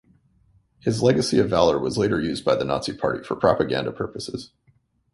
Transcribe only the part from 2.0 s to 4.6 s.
used by the Nazi Party for propaganda purposes.